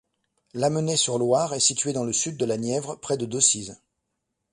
Lamenay-sur-Loire 0.55 1.53
est 1.53 1.59
située 1.59 1.93
dans 1.93 2.03
le 2.05 2.11
Sud 2.11 2.35
de 2.35 2.45
la 2.45 2.57
Nièvre, 2.57 2.95
près 2.99 3.17
de 3.17 3.27
Decize. 3.27 3.79